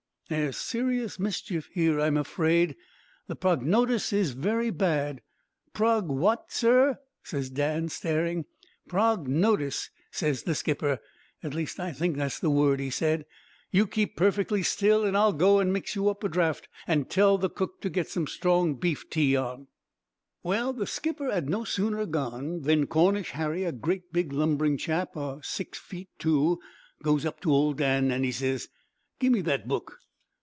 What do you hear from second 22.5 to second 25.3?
than Cornish Harry, a great big lumbering chap